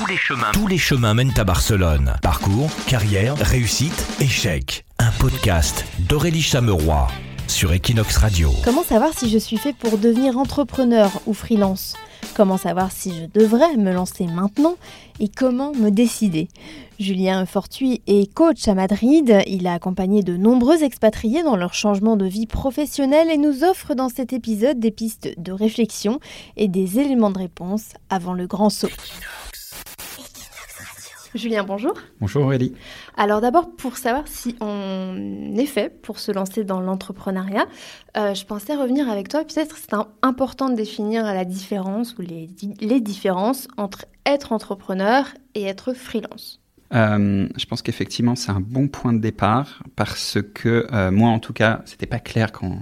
Tous 0.00 0.06
les 0.06 0.16
chemins. 0.16 0.50
Tous 0.52 0.66
les 0.66 0.78
chemins 0.78 1.12
mènent 1.12 1.34
à 1.36 1.44
Barcelone. 1.44 2.14
Parcours, 2.22 2.70
carrière, 2.86 3.36
réussite, 3.36 4.06
échec. 4.18 4.86
Un 4.98 5.10
podcast 5.10 5.84
d'Aurélie 5.98 6.40
Chameroy 6.40 7.06
sur 7.48 7.74
Equinox 7.74 8.16
Radio. 8.16 8.50
Comment 8.64 8.82
savoir 8.82 9.12
si 9.12 9.28
je 9.28 9.36
suis 9.36 9.58
fait 9.58 9.74
pour 9.74 9.98
devenir 9.98 10.38
entrepreneur 10.38 11.10
ou 11.26 11.34
freelance? 11.34 11.98
Comment 12.34 12.56
savoir 12.56 12.92
si 12.92 13.12
je 13.14 13.38
devrais 13.38 13.76
me 13.76 13.92
lancer 13.92 14.24
maintenant? 14.24 14.76
Et 15.18 15.28
comment 15.28 15.72
me 15.72 15.90
décider? 15.90 16.48
Julien 16.98 17.44
Fortuit 17.44 18.00
est 18.06 18.32
coach 18.32 18.68
à 18.68 18.74
Madrid. 18.74 19.42
Il 19.46 19.66
a 19.66 19.74
accompagné 19.74 20.22
de 20.22 20.34
nombreux 20.34 20.82
expatriés 20.82 21.42
dans 21.42 21.56
leur 21.56 21.74
changement 21.74 22.16
de 22.16 22.24
vie 22.24 22.46
professionnelle 22.46 23.28
et 23.30 23.36
nous 23.36 23.64
offre 23.64 23.94
dans 23.94 24.08
cet 24.08 24.32
épisode 24.32 24.80
des 24.80 24.92
pistes 24.92 25.28
de 25.36 25.52
réflexion 25.52 26.20
et 26.56 26.68
des 26.68 27.00
éléments 27.00 27.30
de 27.30 27.38
réponse 27.38 27.90
avant 28.08 28.32
le 28.32 28.46
grand 28.46 28.70
saut. 28.70 28.88
Julien, 31.34 31.62
bonjour. 31.62 31.94
Bonjour 32.20 32.44
Aurélie. 32.44 32.74
Alors 33.16 33.40
d'abord, 33.40 33.76
pour 33.76 33.96
savoir 33.96 34.26
si 34.26 34.56
on 34.60 35.54
est 35.56 35.66
fait 35.66 35.88
pour 36.02 36.18
se 36.18 36.32
lancer 36.32 36.64
dans 36.64 36.80
l'entrepreneuriat, 36.80 37.66
euh, 38.16 38.34
je 38.34 38.44
pensais 38.44 38.74
revenir 38.74 39.08
avec 39.08 39.28
toi. 39.28 39.44
Peut-être 39.44 39.76
c'est 39.76 39.94
important 40.22 40.70
de 40.70 40.74
définir 40.74 41.22
la 41.22 41.44
différence 41.44 42.16
ou 42.18 42.22
les, 42.22 42.48
les 42.80 43.00
différences 43.00 43.68
entre 43.76 44.06
être 44.26 44.52
entrepreneur 44.52 45.28
et 45.54 45.64
être 45.64 45.92
freelance. 45.92 46.60
Euh, 46.92 47.48
je 47.56 47.64
pense 47.66 47.82
qu'effectivement, 47.82 48.34
c'est 48.34 48.50
un 48.50 48.60
bon 48.60 48.88
point 48.88 49.12
de 49.12 49.20
départ 49.20 49.84
parce 49.94 50.38
que 50.54 50.88
euh, 50.92 51.12
moi, 51.12 51.30
en 51.30 51.38
tout 51.38 51.52
cas, 51.52 51.82
c'était 51.84 52.06
pas 52.06 52.18
clair 52.18 52.50
quand, 52.50 52.76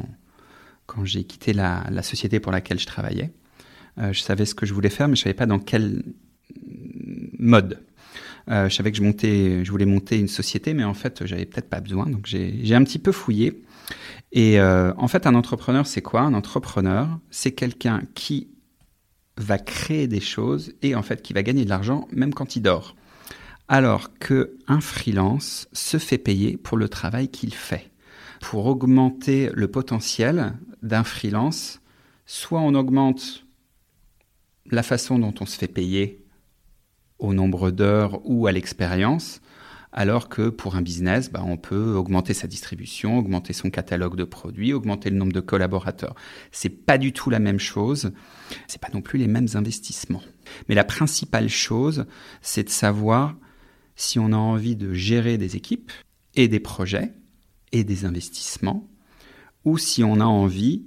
quand 0.86 1.04
j'ai 1.04 1.24
quitté 1.24 1.52
la, 1.52 1.84
la, 1.90 2.02
société 2.02 2.40
pour 2.40 2.50
laquelle 2.50 2.78
je 2.78 2.86
travaillais. 2.86 3.30
je 3.98 4.20
savais 4.20 4.46
ce 4.46 4.54
que 4.54 4.64
je 4.64 4.72
voulais 4.72 4.88
faire, 4.88 5.06
mais 5.06 5.16
je 5.16 5.22
savais 5.24 5.34
pas 5.34 5.44
dans 5.44 5.58
quel 5.58 6.02
mode. 7.38 7.82
Euh, 8.50 8.68
je 8.68 8.74
savais 8.74 8.90
que 8.90 8.96
je, 8.96 9.02
montais, 9.02 9.64
je 9.64 9.70
voulais 9.70 9.86
monter 9.86 10.18
une 10.18 10.28
société, 10.28 10.74
mais 10.74 10.84
en 10.84 10.94
fait, 10.94 11.26
j'avais 11.26 11.44
peut-être 11.44 11.68
pas 11.68 11.80
besoin. 11.80 12.06
Donc, 12.06 12.26
j'ai 12.26 12.74
un 12.74 12.84
petit 12.84 12.98
peu 12.98 13.12
fouillé. 13.12 13.62
Et 14.32 14.60
euh, 14.60 14.92
en 14.96 15.08
fait, 15.08 15.26
un 15.26 15.34
entrepreneur, 15.34 15.86
c'est 15.86 16.02
quoi? 16.02 16.22
Un 16.22 16.34
entrepreneur, 16.34 17.18
c'est 17.30 17.52
quelqu'un 17.52 18.02
qui 18.14 18.48
va 19.38 19.58
créer 19.58 20.08
des 20.08 20.20
choses 20.20 20.74
et 20.82 20.94
en 20.94 21.02
fait 21.02 21.22
qui 21.22 21.32
va 21.32 21.42
gagner 21.42 21.64
de 21.64 21.70
l'argent 21.70 22.08
même 22.10 22.34
quand 22.34 22.56
il 22.56 22.60
dort. 22.60 22.96
Alors 23.68 24.18
que 24.18 24.56
un 24.66 24.80
freelance 24.80 25.68
se 25.72 25.98
fait 25.98 26.18
payer 26.18 26.56
pour 26.56 26.76
le 26.76 26.88
travail 26.88 27.28
qu'il 27.28 27.54
fait. 27.54 27.90
Pour 28.40 28.66
augmenter 28.66 29.50
le 29.52 29.68
potentiel 29.68 30.54
d'un 30.82 31.04
freelance, 31.04 31.80
soit 32.26 32.60
on 32.60 32.74
augmente 32.74 33.44
la 34.70 34.82
façon 34.82 35.18
dont 35.18 35.34
on 35.40 35.46
se 35.46 35.56
fait 35.56 35.68
payer 35.68 36.24
au 37.18 37.34
nombre 37.34 37.70
d'heures 37.70 38.20
ou 38.24 38.46
à 38.46 38.52
l'expérience, 38.52 39.40
alors 39.92 40.28
que 40.28 40.48
pour 40.48 40.76
un 40.76 40.82
business, 40.82 41.30
bah, 41.30 41.42
on 41.44 41.56
peut 41.56 41.94
augmenter 41.94 42.34
sa 42.34 42.46
distribution, 42.46 43.18
augmenter 43.18 43.52
son 43.52 43.70
catalogue 43.70 44.16
de 44.16 44.24
produits, 44.24 44.72
augmenter 44.72 45.10
le 45.10 45.16
nombre 45.16 45.32
de 45.32 45.40
collaborateurs. 45.40 46.14
C'est 46.52 46.68
pas 46.68 46.98
du 46.98 47.12
tout 47.12 47.30
la 47.30 47.38
même 47.38 47.58
chose. 47.58 48.12
C'est 48.66 48.80
pas 48.80 48.90
non 48.92 49.00
plus 49.00 49.18
les 49.18 49.28
mêmes 49.28 49.48
investissements. 49.54 50.22
Mais 50.68 50.74
la 50.74 50.84
principale 50.84 51.48
chose, 51.48 52.06
c'est 52.42 52.64
de 52.64 52.70
savoir 52.70 53.34
si 53.96 54.18
on 54.18 54.32
a 54.32 54.36
envie 54.36 54.76
de 54.76 54.92
gérer 54.92 55.38
des 55.38 55.56
équipes 55.56 55.90
et 56.34 56.48
des 56.48 56.60
projets 56.60 57.12
et 57.72 57.82
des 57.82 58.04
investissements, 58.04 58.88
ou 59.64 59.76
si 59.76 60.04
on 60.04 60.20
a 60.20 60.24
envie 60.24 60.86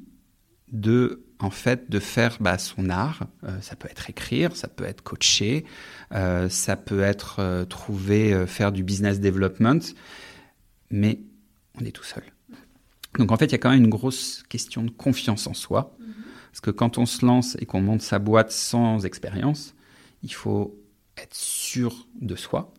de 0.72 1.26
en 1.42 1.50
fait 1.50 1.90
de 1.90 2.00
faire 2.00 2.38
bah, 2.40 2.58
son 2.58 2.90
art. 2.90 3.24
Euh, 3.44 3.60
ça 3.62 3.76
peut 3.76 3.90
être 3.90 4.10
écrire, 4.10 4.56
ça 4.56 4.68
peut 4.68 4.84
être 4.84 5.02
coacher, 5.02 5.66
euh, 6.14 6.50
ça 6.50 6.76
peut 6.76 7.02
être 7.02 7.38
euh, 7.40 7.66
trouver, 7.66 8.46
faire 8.48 8.72
du 8.72 8.84
business 8.84 9.20
development, 9.20 9.82
mais 10.90 11.20
on 11.80 11.86
est 11.86 11.92
tout 11.92 12.04
seul. 12.04 12.24
Donc 13.18 13.32
en 13.32 13.38
fait, 13.38 13.46
il 13.46 13.52
y 13.52 13.56
a 13.56 13.58
quand 13.58 13.72
même 13.72 13.84
une 13.84 13.90
grosse 13.90 14.44
question 14.48 14.84
de 14.84 14.92
confiance 14.92 15.48
en 15.48 15.54
soi, 15.54 15.96
mm-hmm. 16.00 16.06
parce 16.52 16.62
que 16.62 16.72
quand 16.72 16.98
on 16.98 17.06
se 17.06 17.26
lance 17.26 17.58
et 17.60 17.66
qu'on 17.66 17.82
monte 17.82 18.02
sa 18.02 18.20
boîte 18.20 18.52
sans 18.52 19.06
expérience, 19.06 19.74
il 20.24 20.34
faut 20.34 20.78
être 21.18 21.36
sûr 21.36 22.08
de 22.22 22.36
soi, 22.36 22.74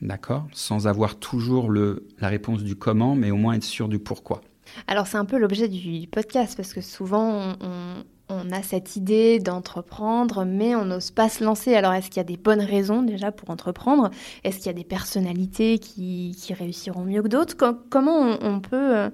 d'accord, 0.00 0.48
sans 0.52 0.86
avoir 0.86 1.16
toujours 1.16 1.70
le, 1.70 2.08
la 2.18 2.28
réponse 2.28 2.62
du 2.62 2.74
comment, 2.74 3.14
mais 3.14 3.30
au 3.30 3.36
moins 3.36 3.54
être 3.54 3.64
sûr 3.64 3.88
du 3.88 3.98
pourquoi. 3.98 4.40
Alors 4.86 5.06
c'est 5.06 5.16
un 5.16 5.24
peu 5.24 5.38
l'objet 5.38 5.68
du 5.68 6.06
podcast 6.06 6.56
parce 6.56 6.72
que 6.72 6.80
souvent 6.80 7.54
on, 7.60 8.52
a 8.52 8.62
cette 8.62 8.96
idée 8.96 9.38
d'entreprendre 9.38 10.44
mais 10.44 10.74
on 10.74 10.84
n'ose 10.84 11.10
pas 11.10 11.28
se 11.28 11.44
lancer. 11.44 11.74
Alors 11.74 11.92
est-ce 11.94 12.08
qu'il 12.08 12.18
y 12.18 12.20
a 12.20 12.24
des 12.24 12.36
bonnes 12.36 12.60
raisons 12.60 13.02
déjà 13.02 13.32
pour 13.32 13.50
entreprendre? 13.50 14.10
Est-ce 14.44 14.58
qu'il 14.58 14.66
y 14.66 14.70
a 14.70 14.74
des 14.74 14.84
personnalités 14.84 15.78
qui, 15.78 16.34
réussiront 16.50 17.04
mieux 17.04 17.22
que 17.22 17.28
d'autres? 17.28 17.56
Comment 17.90 18.38
on, 18.40 18.60
peut, 18.60 18.96
euh, 18.96 19.10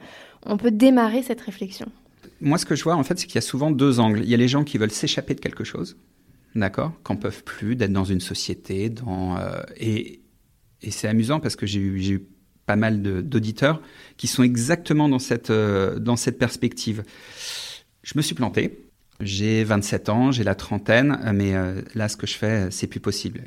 on 0.46 0.56
peut 0.56 0.70
démarrer 0.70 1.22
cette 1.22 1.40
réflexion? 1.40 1.86
Moi 2.40 2.58
ce 2.58 2.66
que 2.66 2.74
je 2.74 2.84
vois 2.84 2.96
en 2.96 3.04
fait 3.04 3.18
c'est 3.18 3.26
qu'il 3.26 3.36
y 3.36 3.38
a 3.38 3.42
souvent 3.42 3.70
deux 3.70 4.00
angles. 4.00 4.20
Il 4.22 4.28
y 4.28 4.34
a 4.34 4.38
les 4.38 4.48
gens 4.48 4.64
qui 4.64 4.78
veulent 4.78 4.90
s'échapper 4.90 5.34
de 5.34 5.40
quelque 5.40 5.64
chose, 5.64 5.96
d'accord, 6.54 6.92
qu'en 7.02 7.16
peuvent 7.16 7.44
plus 7.44 7.76
d'être 7.76 7.92
dans 7.92 8.04
une 8.04 8.20
société, 8.20 8.92
euh, 9.06 9.62
et, 9.76 10.20
et 10.82 10.90
c'est 10.90 11.08
amusant 11.08 11.40
parce 11.40 11.56
que 11.56 11.66
j'ai 11.66 11.80
eu 11.80 12.26
pas 12.66 12.76
mal 12.76 13.02
d'auditeurs 13.02 13.80
qui 14.16 14.26
sont 14.26 14.42
exactement 14.42 15.08
dans 15.08 15.18
cette, 15.18 15.50
euh, 15.50 15.98
dans 15.98 16.16
cette 16.16 16.38
perspective. 16.38 17.02
Je 18.02 18.12
me 18.16 18.22
suis 18.22 18.34
planté. 18.34 18.80
J'ai 19.20 19.64
27 19.64 20.08
ans, 20.08 20.32
j'ai 20.32 20.44
la 20.44 20.54
trentaine, 20.54 21.18
mais 21.34 21.54
euh, 21.54 21.80
là, 21.94 22.08
ce 22.08 22.16
que 22.16 22.26
je 22.26 22.34
fais, 22.34 22.70
c'est 22.70 22.86
plus 22.86 23.00
possible. 23.00 23.42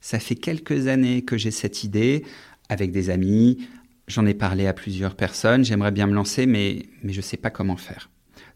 Ça 0.00 0.18
fait 0.18 0.34
quelques 0.34 0.88
années 0.88 1.22
que 1.22 1.38
j'ai 1.38 1.50
cette 1.50 1.84
idée 1.84 2.24
avec 2.68 2.90
des 2.90 3.10
amis. 3.10 3.68
J'en 4.08 4.26
ai 4.26 4.34
parlé 4.34 4.66
à 4.66 4.72
plusieurs 4.72 5.14
personnes. 5.14 5.64
J'aimerais 5.64 5.92
bien 5.92 6.06
me 6.06 6.14
lancer, 6.14 6.46
mais, 6.46 6.86
mais 7.02 7.12
je 7.12 7.18
ne 7.18 7.22
sais 7.22 7.36
pas 7.36 7.50
comment 7.50 7.76
faire. 7.76 8.10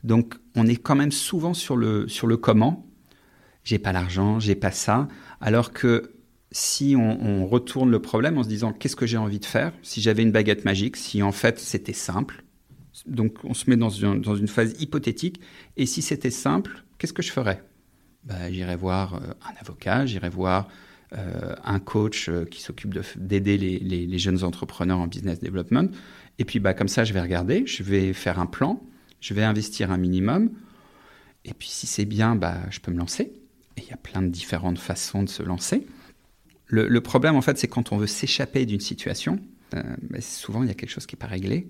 Donc, 0.05 0.35
on 0.57 0.67
est 0.67 0.77
quand 0.77 0.95
même 0.95 1.13
souvent 1.13 1.55
sur 1.55 1.77
le, 1.77 2.09
sur 2.09 2.27
le 2.27 2.37
comment. 2.37 2.87
J'ai 3.65 3.79
pas 3.79 3.93
l'argent, 3.93 4.41
j'ai 4.41 4.55
pas 4.55 4.73
ça. 4.73 5.09
Alors 5.41 5.73
que 5.73 6.13
si 6.51 6.97
on, 6.97 7.47
retourne 7.47 7.91
le 7.91 8.01
problème 8.01 8.39
en 8.39 8.43
se 8.43 8.49
disant 8.49 8.73
qu'est-ce 8.73 8.97
que 8.97 9.07
j'ai 9.07 9.17
envie 9.17 9.39
de 9.39 9.45
faire 9.45 9.73
si 9.83 10.01
j'avais 10.01 10.23
une 10.23 10.33
baguette 10.33 10.65
magique, 10.65 10.97
si 10.97 11.23
en 11.23 11.33
fait 11.33 11.59
c'était 11.59 11.93
simple? 11.93 12.45
Donc 13.07 13.45
on 13.45 13.55
se 13.55 13.69
met 13.71 13.77
dans 13.77 13.91
une, 13.91 14.49
phase 14.49 14.75
hypothétique. 14.81 15.41
Et 15.77 15.87
si 15.87 16.03
c'était 16.03 16.31
simple, 16.31 16.85
qu'est-ce 16.99 17.13
que 17.13 17.23
je 17.23 17.31
ferais? 17.31 17.63
Bah, 18.25 18.51
J'irais 18.51 18.77
voir 18.77 19.15
euh, 19.15 19.19
un 19.43 19.61
avocat, 19.61 20.07
j'irais 20.07 20.31
voir 20.31 20.69
euh, 21.17 21.55
un 21.65 21.79
coach 21.79 22.29
euh, 22.29 22.45
qui 22.45 22.61
s'occupe 22.61 22.99
d'aider 23.17 23.57
les, 23.57 24.19
jeunes 24.19 24.43
entrepreneurs 24.43 24.99
en 24.99 25.07
business 25.07 25.41
development. 25.41 25.91
Et 26.39 26.45
puis 26.45 26.61
bah, 26.61 26.75
comme 26.75 26.89
ça, 26.89 27.05
je 27.05 27.13
vais 27.13 27.21
regarder, 27.21 27.67
je 27.67 27.83
vais 27.83 28.13
faire 28.13 28.39
un 28.39 28.47
plan, 28.47 28.83
je 29.21 29.35
vais 29.35 29.45
investir 29.45 29.91
un 29.91 29.99
minimum. 29.99 30.51
Et 31.45 31.55
puis 31.55 31.69
si 31.69 31.87
c'est 31.87 32.05
bien, 32.05 32.37
bah, 32.37 32.59
je 32.71 32.81
peux 32.81 32.91
me 32.91 32.99
lancer. 32.99 33.33
Et 33.77 33.83
il 33.83 33.87
y 33.89 33.93
a 33.93 33.97
plein 33.97 34.23
de 34.23 34.29
différentes 34.29 34.79
façons 34.79 35.23
de 35.23 35.29
se 35.29 35.43
lancer. 35.43 35.87
Le, 36.69 37.01
problème, 37.01 37.35
en 37.35 37.41
fait, 37.41 37.59
c'est 37.59 37.69
quand 37.69 37.93
on 37.93 37.97
veut 37.97 38.07
s'échapper 38.07 38.67
d'une 38.67 38.81
situation, 38.81 39.41
euh, 39.75 39.83
bah, 40.11 40.21
souvent 40.21 40.63
il 40.63 40.69
y 40.69 40.71
a 40.71 40.75
quelque 40.75 40.91
chose 40.91 41.07
qui 41.07 41.15
n'est 41.15 41.21
pas 41.21 41.27
réglé. 41.27 41.69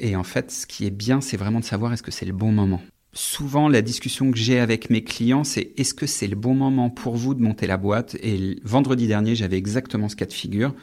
Et 0.00 0.16
en 0.16 0.24
fait, 0.24 0.50
ce 0.50 0.66
qui 0.66 0.86
est 0.86 0.90
bien, 0.90 1.20
c'est 1.20 1.36
vraiment 1.36 1.60
de 1.60 1.64
savoir 1.64 1.92
est-ce 1.92 2.02
que 2.02 2.10
c'est 2.10 2.26
le 2.26 2.32
bon 2.32 2.52
moment. 2.52 2.80
Souvent, 3.12 3.68
la 3.68 3.82
discussion 3.82 4.30
que 4.30 4.38
j'ai 4.38 4.60
avec 4.60 4.90
mes 4.90 5.02
clients, 5.02 5.44
c'est 5.44 5.72
est-ce 5.76 5.94
que 5.94 6.06
c'est 6.06 6.26
le 6.26 6.36
bon 6.36 6.54
moment 6.54 6.90
pour 6.90 7.16
vous 7.16 7.34
de 7.34 7.42
monter 7.42 7.66
la 7.66 7.76
boîte? 7.76 8.16
Et 8.22 8.60
vendredi 8.62 9.06
dernier, 9.06 9.34
j'avais 9.34 9.56
exactement 9.56 10.08
ce 10.08 10.16
cas 10.16 10.26
de 10.26 10.32
figure. 10.32 10.74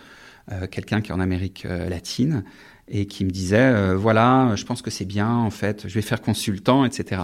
Euh, 0.52 0.68
quelqu'un 0.68 1.02
qui 1.02 1.12
est 1.12 1.14
en 1.14 1.20
Amérique 1.20 1.66
euh, 1.66 1.90
latine 1.90 2.44
et 2.88 3.06
qui 3.08 3.26
me 3.26 3.32
disait 3.32 3.96
voilà, 3.96 4.56
je 4.56 4.64
pense 4.64 4.82
que 4.82 4.92
c'est 4.92 5.06
bien, 5.06 5.30
en 5.30 5.50
fait, 5.50 5.88
je 5.88 5.94
vais 5.94 6.02
faire 6.02 6.22
consultant, 6.22 6.86
etc. 6.86 7.24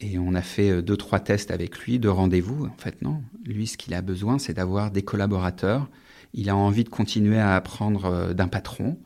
Et 0.00 0.18
on 0.18 0.34
a 0.34 0.42
fait 0.42 0.70
euh, 0.70 0.82
deux, 0.82 0.96
trois 0.96 1.20
tests 1.20 1.50
avec 1.50 1.78
lui, 1.80 1.98
deux 1.98 2.10
rendez-vous. 2.10 2.66
En 2.66 2.76
fait, 2.78 3.02
non. 3.02 3.22
Lui, 3.44 3.66
ce 3.66 3.76
qu'il 3.76 3.94
a 3.94 4.02
besoin, 4.02 4.38
c'est 4.38 4.54
d'avoir 4.54 4.90
des 4.90 5.02
collaborateurs. 5.02 5.88
Il 6.32 6.48
a 6.48 6.56
envie 6.56 6.84
de 6.84 6.88
continuer 6.88 7.38
à 7.38 7.54
apprendre 7.54 8.06
euh, 8.06 8.32
d'un 8.32 8.48
patron. 8.48 8.98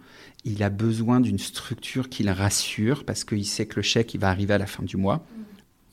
Il 0.45 0.63
a 0.63 0.71
besoin 0.71 1.21
d'une 1.21 1.39
structure 1.39 2.09
qui 2.09 2.23
le 2.23 2.33
rassure 2.33 3.05
parce 3.05 3.25
qu'il 3.25 3.47
sait 3.47 3.67
que 3.67 3.77
le 3.77 3.83
chèque, 3.83 4.15
il 4.15 4.21
va 4.21 4.29
arriver 4.29 4.55
à 4.55 4.59
la 4.59 4.67
fin 4.67 4.83
du 4.83 4.97
mois. 4.97 5.27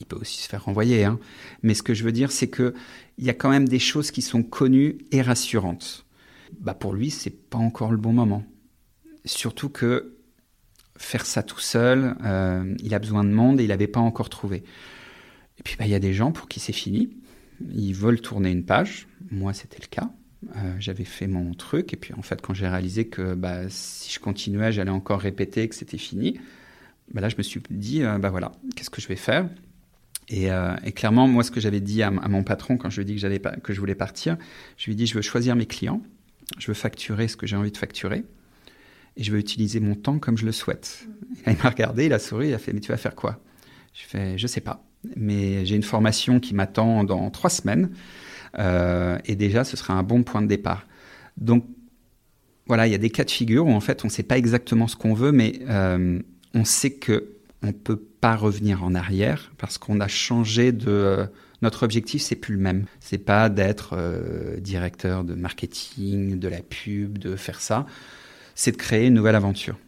Il 0.00 0.06
peut 0.06 0.16
aussi 0.16 0.42
se 0.42 0.48
faire 0.48 0.64
renvoyer. 0.64 1.04
Hein. 1.04 1.18
Mais 1.62 1.74
ce 1.74 1.82
que 1.82 1.94
je 1.94 2.04
veux 2.04 2.12
dire, 2.12 2.30
c'est 2.30 2.50
qu'il 2.50 2.74
y 3.18 3.30
a 3.30 3.34
quand 3.34 3.50
même 3.50 3.68
des 3.68 3.78
choses 3.78 4.10
qui 4.10 4.22
sont 4.22 4.42
connues 4.42 4.98
et 5.10 5.22
rassurantes. 5.22 6.06
Bah 6.60 6.74
pour 6.74 6.92
lui, 6.92 7.10
c'est 7.10 7.30
pas 7.30 7.58
encore 7.58 7.92
le 7.92 7.96
bon 7.96 8.12
moment. 8.12 8.44
Surtout 9.24 9.68
que 9.68 10.16
faire 10.96 11.24
ça 11.24 11.42
tout 11.42 11.60
seul, 11.60 12.16
euh, 12.24 12.74
il 12.82 12.94
a 12.94 12.98
besoin 12.98 13.24
de 13.24 13.30
monde 13.30 13.60
et 13.60 13.64
il 13.64 13.68
n'avait 13.68 13.86
pas 13.86 14.00
encore 14.00 14.28
trouvé. 14.28 14.64
Et 15.62 15.64
puis, 15.64 15.76
bah, 15.78 15.84
il 15.86 15.92
y 15.92 15.94
a 15.94 16.00
des 16.00 16.12
gens 16.12 16.32
pour 16.32 16.48
qui 16.48 16.58
c'est 16.58 16.72
fini. 16.72 17.10
Ils 17.72 17.94
veulent 17.94 18.20
tourner 18.20 18.50
une 18.50 18.64
page. 18.64 19.06
Moi, 19.30 19.52
c'était 19.52 19.78
le 19.80 19.86
cas. 19.86 20.10
Euh, 20.56 20.74
j'avais 20.80 21.04
fait 21.04 21.28
mon 21.28 21.54
truc. 21.54 21.92
Et 21.92 21.96
puis, 21.96 22.12
en 22.14 22.22
fait, 22.22 22.42
quand 22.42 22.52
j'ai 22.52 22.66
réalisé 22.66 23.06
que 23.06 23.34
bah, 23.34 23.68
si 23.68 24.12
je 24.12 24.18
continuais, 24.18 24.72
j'allais 24.72 24.90
encore 24.90 25.20
répéter 25.20 25.68
que 25.68 25.76
c'était 25.76 25.98
fini, 25.98 26.40
bah, 27.14 27.20
là, 27.20 27.28
je 27.28 27.36
me 27.38 27.44
suis 27.44 27.62
dit, 27.70 28.02
euh, 28.02 28.18
bah 28.18 28.30
voilà, 28.30 28.50
qu'est-ce 28.74 28.90
que 28.90 29.00
je 29.00 29.06
vais 29.06 29.14
faire? 29.14 29.48
Et, 30.28 30.48
clairement, 30.92 31.28
moi, 31.28 31.44
ce 31.44 31.52
que 31.52 31.60
j'avais 31.60 31.80
dit 31.80 32.02
à, 32.02 32.10
mon 32.10 32.42
patron 32.42 32.76
quand 32.76 32.90
je 32.90 32.96
lui 32.96 33.02
ai 33.02 33.04
dit 33.04 33.14
que, 33.14 33.20
j'allais, 33.20 33.40
que 33.62 33.72
je 33.72 33.78
voulais 33.78 33.94
partir, 33.94 34.36
je 34.78 34.86
lui 34.86 34.92
ai 34.92 34.96
dit, 34.96 35.06
je 35.06 35.14
veux 35.14 35.22
choisir 35.22 35.54
mes 35.54 35.66
clients, 35.66 36.02
je 36.58 36.68
veux 36.68 36.74
facturer 36.74 37.28
ce 37.28 37.36
que 37.36 37.46
j'ai 37.46 37.54
envie 37.54 37.70
de 37.70 37.76
facturer, 37.76 38.24
et 39.16 39.22
je 39.22 39.30
veux 39.30 39.38
utiliser 39.38 39.78
mon 39.78 39.94
temps 39.94 40.18
comme 40.18 40.38
je 40.38 40.46
le 40.46 40.52
souhaite. 40.52 41.06
il 41.46 41.56
m'a 41.62 41.68
regardé, 41.68 42.06
il 42.06 42.12
a 42.12 42.18
souri, 42.18 42.48
il 42.48 42.54
a 42.54 42.58
fait, 42.58 42.72
mais 42.72 42.80
tu 42.80 42.90
vas 42.90 42.96
faire 42.96 43.14
quoi? 43.14 43.42
Je 43.92 44.04
fais, 44.04 44.38
je 44.38 44.46
sais 44.46 44.62
pas, 44.62 44.82
mais 45.16 45.64
j'ai 45.66 45.76
une 45.76 45.82
formation 45.82 46.40
qui 46.40 46.54
m'attend 46.54 47.04
dans 47.04 47.30
trois 47.30 47.50
semaines, 47.50 47.90
euh, 48.58 49.18
et 49.24 49.34
déjà, 49.34 49.64
ce 49.64 49.76
sera 49.76 49.94
un 49.94 50.02
bon 50.02 50.22
point 50.22 50.42
de 50.42 50.46
départ. 50.46 50.86
Donc, 51.36 51.64
voilà, 52.66 52.86
il 52.86 52.92
y 52.92 52.94
a 52.94 52.98
des 52.98 53.10
cas 53.10 53.24
de 53.24 53.30
figure 53.30 53.66
où 53.66 53.72
en 53.72 53.80
fait, 53.80 54.04
on 54.04 54.08
ne 54.08 54.12
sait 54.12 54.22
pas 54.22 54.38
exactement 54.38 54.86
ce 54.88 54.96
qu'on 54.96 55.14
veut, 55.14 55.32
mais 55.32 55.60
euh, 55.68 56.20
on 56.54 56.64
sait 56.64 56.92
que 56.92 57.28
on 57.64 57.72
peut 57.72 58.00
pas 58.20 58.34
revenir 58.34 58.82
en 58.82 58.94
arrière 58.94 59.52
parce 59.56 59.78
qu'on 59.78 60.00
a 60.00 60.08
changé 60.08 60.72
de 60.72 60.88
euh, 60.88 61.26
notre 61.62 61.84
objectif, 61.84 62.22
c'est 62.22 62.36
plus 62.36 62.54
le 62.54 62.60
même. 62.60 62.86
C'est 63.00 63.18
pas 63.18 63.48
d'être 63.48 63.96
directeur 64.58 65.22
de 65.22 65.34
marketing, 65.34 66.40
de 66.40 66.48
la 66.48 66.60
pub, 66.60 67.18
de 67.18 67.36
faire 67.36 67.60
ça 67.60 67.86
c'est 68.54 68.72
de 68.72 68.76
créer 68.76 69.06
une 69.06 69.14
nouvelle 69.14 69.34
aventure. 69.34 69.78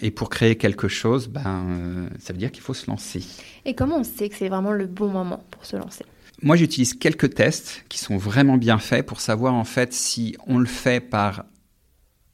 Et 0.00 0.10
pour 0.10 0.30
créer 0.30 0.56
quelque 0.56 0.88
chose, 0.88 1.28
ben, 1.28 1.66
euh, 1.68 2.08
ça 2.18 2.32
veut 2.32 2.38
dire 2.38 2.50
qu'il 2.50 2.62
faut 2.62 2.74
se 2.74 2.90
lancer. 2.90 3.24
Et 3.64 3.74
comment 3.74 3.98
on 3.98 4.04
sait 4.04 4.28
que 4.28 4.36
c'est 4.36 4.48
vraiment 4.48 4.72
le 4.72 4.86
bon 4.86 5.08
moment 5.08 5.44
pour 5.50 5.66
se 5.66 5.76
lancer? 5.76 6.04
Moi, 6.40 6.56
j'utilise 6.56 6.94
quelques 6.94 7.34
tests 7.34 7.84
qui 7.88 7.98
sont 7.98 8.16
vraiment 8.16 8.56
bien 8.56 8.78
faits 8.78 9.06
pour 9.06 9.20
savoir 9.20 9.54
en 9.54 9.64
fait 9.64 9.92
si 9.92 10.36
on 10.46 10.58
le 10.58 10.66
fait 10.66 11.00
par 11.00 11.44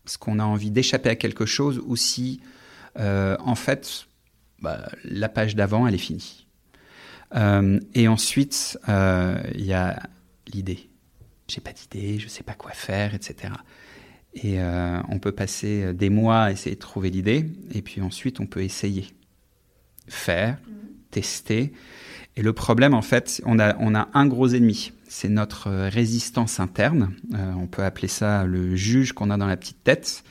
ce 0.06 0.16
qu'on 0.18 0.38
a 0.38 0.44
envie 0.44 0.70
d'échapper 0.70 1.10
à 1.10 1.16
quelque 1.16 1.44
chose 1.44 1.82
ou 1.84 1.96
si 1.96 2.40
euh, 2.98 3.36
en 3.40 3.54
fait 3.54 4.06
bah, 4.60 4.88
la 5.04 5.28
page 5.28 5.56
d'avant 5.56 5.86
elle 5.86 5.94
est 5.94 5.98
finie. 5.98 6.46
Euh, 7.34 7.78
et 7.94 8.08
ensuite, 8.08 8.78
il 8.86 9.64
y 9.64 9.74
a 9.74 10.00
l'idée. 10.46 10.88
J'ai 11.48 11.60
pas 11.60 11.72
d'idée, 11.72 12.18
je 12.18 12.28
sais 12.28 12.42
pas 12.42 12.54
quoi 12.54 12.70
faire, 12.70 13.14
etc. 13.14 13.52
Et 14.34 14.60
euh, 14.60 15.00
on 15.08 15.18
peut 15.18 15.32
passer 15.32 15.92
des 15.94 16.10
mois 16.10 16.42
à 16.42 16.52
essayer 16.52 16.76
de 16.76 16.80
trouver 16.80 17.10
l'idée, 17.10 17.46
et 17.72 17.82
puis 17.82 18.00
ensuite 18.00 18.40
on 18.40 18.46
peut 18.46 18.62
essayer, 18.62 19.06
faire, 20.06 20.58
mhm. 20.66 20.74
tester. 21.10 21.72
Et 22.36 22.42
le 22.42 22.52
problème, 22.52 22.94
en 22.94 23.02
fait, 23.02 23.42
on 23.46 23.58
a, 23.58 23.76
on 23.78 23.94
a 23.94 24.08
un 24.14 24.26
gros 24.26 24.48
ennemi, 24.48 24.92
c'est 25.08 25.28
notre 25.28 25.70
résistance 25.88 26.60
interne. 26.60 27.14
Euh, 27.34 27.52
on 27.58 27.66
peut 27.66 27.82
appeler 27.82 28.06
ça 28.06 28.44
le 28.44 28.76
juge 28.76 29.12
qu'on 29.12 29.30
a 29.30 29.36
dans 29.36 29.46
la 29.46 29.56
petite 29.56 29.82
tête, 29.82 30.22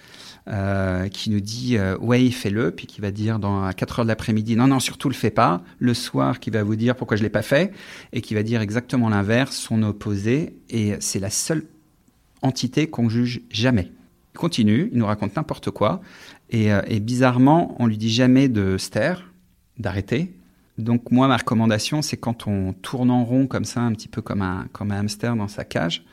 euh, 0.47 1.09
qui 1.09 1.29
nous 1.29 1.41
dit 1.41 1.77
ouais, 1.99 2.31
fais-le, 2.31 2.71
puis 2.71 2.87
qui 2.87 3.01
va 3.01 3.11
dire 3.11 3.39
dans 3.39 3.65
à 3.65 3.73
4 3.73 3.99
heures 3.99 4.05
de 4.05 4.07
l'après-midi 4.07 4.55
non, 4.55 4.67
non, 4.67 4.79
surtout 4.79 5.09
le 5.09 5.15
fais 5.15 5.31
pas. 5.31 5.63
Le 5.79 5.93
soir, 5.93 6.39
qui 6.39 6.49
va 6.49 6.63
vous 6.63 6.77
dire 6.77 6.95
pourquoi 6.95 7.17
je 7.17 7.23
l'ai 7.23 7.29
pas 7.29 7.41
fait, 7.41 7.73
et 8.13 8.21
qui 8.21 8.35
va 8.35 8.43
dire 8.43 8.61
exactement 8.61 9.09
l'inverse, 9.09 9.57
son 9.57 9.83
opposé. 9.83 10.55
Et 10.69 10.93
c'est 11.01 11.19
la 11.19 11.31
seule 11.31 11.65
entité 12.47 12.87
qu'on 12.87 13.09
juge 13.09 13.41
jamais. 13.51 13.91
Il 14.33 14.37
continue, 14.39 14.89
il 14.91 14.97
nous 14.97 15.05
raconte 15.05 15.35
n'importe 15.35 15.69
quoi, 15.71 16.01
euh, 16.53 16.81
et, 16.87 16.99
bizarrement, 16.99 17.75
on 17.79 17.87
lui 17.87 17.97
dit 17.97 18.09
jamais 18.09 18.49
de 18.49 18.77
se 18.77 18.89
d'arrêter. 19.77 20.33
Donc 20.77 21.11
moi, 21.11 21.27
ma 21.27 21.37
recommandation, 21.37 22.01
c'est 22.01 22.17
quand 22.17 22.47
on 22.47 22.73
tourne 22.73 23.11
en 23.11 23.23
rond 23.25 23.47
comme 23.47 23.65
ça, 23.65 23.81
un 23.81 23.93
petit 23.93 24.07
peu 24.07 24.21
comme 24.21 24.41
un, 24.41 24.67
comme 24.71 24.91
un 24.91 24.99
hamster 24.99 25.35
dans 25.35 25.47
sa 25.47 25.63
cage, 25.63 26.05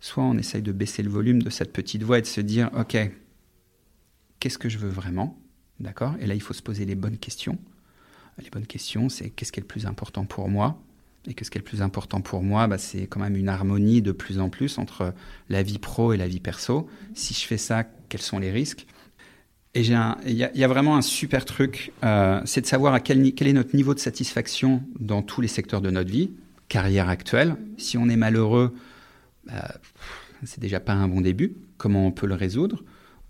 soit 0.00 0.22
on 0.22 0.36
essaye 0.36 0.62
de 0.62 0.72
baisser 0.72 1.02
le 1.02 1.10
volume 1.10 1.42
de 1.42 1.50
cette 1.50 1.72
petite 1.72 2.02
voix 2.02 2.18
et 2.18 2.22
de 2.22 2.26
se 2.26 2.40
dire, 2.40 2.70
OK, 2.76 2.96
qu'est-ce 4.40 4.58
que 4.58 4.68
je 4.68 4.78
veux 4.78 4.88
vraiment? 4.88 5.38
D'accord? 5.80 6.14
Et 6.20 6.26
là, 6.26 6.34
il 6.34 6.42
faut 6.42 6.54
se 6.54 6.62
poser 6.62 6.84
les 6.84 6.94
bonnes 6.94 7.18
questions. 7.18 7.58
Les 8.38 8.50
bonnes 8.50 8.66
questions, 8.66 9.08
c'est 9.08 9.30
qu'est-ce 9.30 9.52
qui 9.52 9.60
est 9.60 9.62
le 9.62 9.66
plus 9.66 9.86
important 9.86 10.24
pour 10.24 10.48
moi? 10.48 10.80
Et 11.26 11.34
que 11.34 11.44
ce 11.44 11.50
qui 11.50 11.58
est 11.58 11.60
le 11.60 11.64
plus 11.64 11.82
important 11.82 12.20
pour 12.20 12.42
moi, 12.42 12.66
bah, 12.66 12.78
c'est 12.78 13.06
quand 13.06 13.20
même 13.20 13.36
une 13.36 13.48
harmonie 13.48 14.02
de 14.02 14.12
plus 14.12 14.38
en 14.38 14.48
plus 14.48 14.78
entre 14.78 15.14
la 15.48 15.62
vie 15.62 15.78
pro 15.78 16.12
et 16.12 16.16
la 16.16 16.28
vie 16.28 16.40
perso. 16.40 16.88
Si 17.14 17.34
je 17.34 17.46
fais 17.46 17.58
ça, 17.58 17.84
quels 18.08 18.22
sont 18.22 18.38
les 18.38 18.50
risques? 18.50 18.86
Et 19.74 19.80
il 19.80 19.88
y, 20.26 20.58
y, 20.58 20.64
a 20.64 20.68
vraiment 20.68 20.96
un 20.96 21.02
super 21.02 21.44
truc, 21.44 21.92
euh, 22.04 22.40
c'est 22.44 22.60
de 22.60 22.66
savoir 22.66 22.94
à 22.94 23.00
quel, 23.00 23.34
quel, 23.34 23.48
est 23.48 23.52
notre 23.52 23.74
niveau 23.74 23.92
de 23.92 23.98
satisfaction 23.98 24.84
dans 25.00 25.20
tous 25.20 25.40
les 25.40 25.48
secteurs 25.48 25.80
de 25.80 25.90
notre 25.90 26.12
vie, 26.12 26.30
carrière 26.68 27.08
actuelle. 27.08 27.56
Si 27.76 27.98
on 27.98 28.08
est 28.08 28.16
malheureux, 28.16 28.72
bah, 29.46 29.74
c'est 30.44 30.60
déjà 30.60 30.78
pas 30.78 30.92
un 30.92 31.08
bon 31.08 31.20
début. 31.20 31.56
Comment 31.76 32.06
on 32.06 32.12
peut 32.12 32.28
le 32.28 32.36
résoudre? 32.36 32.84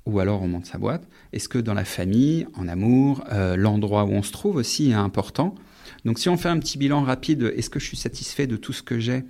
Ou 0.04 0.18
alors 0.18 0.42
on 0.42 0.48
monte 0.48 0.66
sa 0.66 0.76
boîte. 0.76 1.08
Est-ce 1.32 1.48
que 1.48 1.56
dans 1.56 1.72
la 1.72 1.86
famille, 1.86 2.46
en 2.54 2.68
amour, 2.68 3.24
euh, 3.32 3.56
l'endroit 3.56 4.04
où 4.04 4.10
on 4.10 4.22
se 4.22 4.32
trouve 4.32 4.56
aussi 4.56 4.90
est 4.90 4.94
important? 4.94 5.54
Donc 6.04 6.18
si 6.18 6.28
on 6.28 6.36
fait 6.36 6.48
un 6.48 6.58
petit 6.58 6.78
bilan 6.78 7.02
rapide, 7.02 7.52
est-ce 7.56 7.70
que 7.70 7.80
je 7.80 7.86
suis 7.86 7.96
satisfait 7.96 8.46
de 8.46 8.56
tout 8.56 8.72
ce 8.72 8.82
que 8.82 8.98
j'ai 8.98 9.24